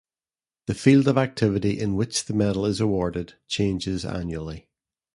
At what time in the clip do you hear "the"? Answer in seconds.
0.65-0.73, 2.25-2.33